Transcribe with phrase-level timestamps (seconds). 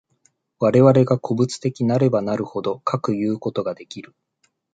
[0.57, 4.15] 我々が個物的なればなるほど、かくいうことができる。